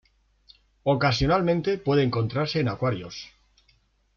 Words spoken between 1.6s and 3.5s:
puede encontrase en acuarios.